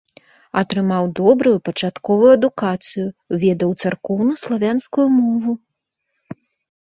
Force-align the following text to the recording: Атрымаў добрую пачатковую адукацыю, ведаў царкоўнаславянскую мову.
Атрымаў 0.59 1.03
добрую 1.19 1.53
пачатковую 1.67 2.29
адукацыю, 2.37 3.05
ведаў 3.43 3.75
царкоўнаславянскую 3.83 5.05
мову. 5.19 5.53